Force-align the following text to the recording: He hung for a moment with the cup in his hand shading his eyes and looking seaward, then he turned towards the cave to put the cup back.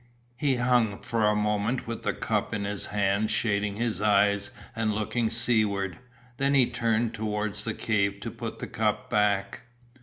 He 0.35 0.55
hung 0.55 0.99
for 1.03 1.27
a 1.27 1.35
moment 1.35 1.85
with 1.85 2.01
the 2.01 2.13
cup 2.15 2.55
in 2.55 2.63
his 2.63 2.87
hand 2.87 3.29
shading 3.29 3.75
his 3.75 4.01
eyes 4.01 4.49
and 4.75 4.95
looking 4.95 5.29
seaward, 5.29 5.99
then 6.37 6.55
he 6.55 6.65
turned 6.65 7.13
towards 7.13 7.63
the 7.63 7.75
cave 7.75 8.19
to 8.21 8.31
put 8.31 8.57
the 8.57 8.65
cup 8.67 9.11
back. 9.11 9.65